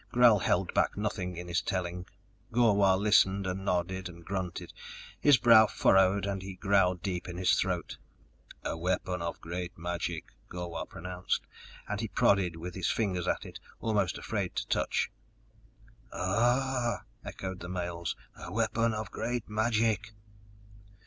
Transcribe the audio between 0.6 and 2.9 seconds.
back nothing in his telling. Gor